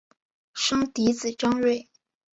[0.55, 1.87] 生嫡子张锐。